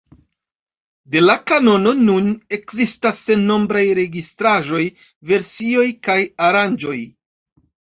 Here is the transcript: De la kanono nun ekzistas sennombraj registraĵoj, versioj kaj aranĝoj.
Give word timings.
De 1.15 1.21
la 1.25 1.35
kanono 1.51 1.93
nun 2.07 2.33
ekzistas 2.59 3.23
sennombraj 3.29 3.87
registraĵoj, 4.03 4.83
versioj 5.35 5.89
kaj 6.11 6.21
aranĝoj. 6.51 7.01